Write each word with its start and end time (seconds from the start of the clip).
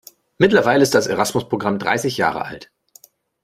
Mittlerweile 0.39 0.81
ist 0.81 0.95
das 0.95 1.05
Erasmus-Programm 1.05 1.77
dreißig 1.77 2.17
Jahre 2.17 2.41
alt. 2.43 2.71